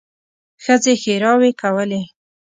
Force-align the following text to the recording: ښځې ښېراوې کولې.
ښځې 0.63 0.93
ښېراوې 1.01 1.51
کولې. 1.61 2.01